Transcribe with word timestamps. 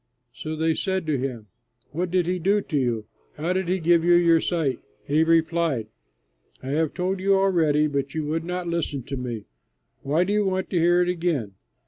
So 0.33 0.55
they 0.55 0.73
said 0.73 1.05
to 1.05 1.17
him, 1.19 1.45
"What 1.91 2.09
did 2.09 2.25
he 2.25 2.39
do 2.39 2.59
to 2.59 2.75
you? 2.75 3.05
How 3.33 3.53
did 3.53 3.67
he 3.67 3.79
give 3.79 4.03
you 4.03 4.15
your 4.15 4.41
sight?" 4.41 4.79
He 5.05 5.23
replied, 5.23 5.89
"I 6.63 6.71
have 6.71 6.95
told 6.95 7.19
you 7.19 7.35
already, 7.35 7.85
but 7.85 8.15
you 8.15 8.25
would 8.25 8.43
not 8.43 8.67
listen 8.67 9.03
to 9.03 9.15
me. 9.15 9.45
Why 10.01 10.23
do 10.23 10.33
you 10.33 10.43
want 10.43 10.71
to 10.71 10.79
hear 10.79 11.03
it 11.03 11.07
again? 11.09 11.51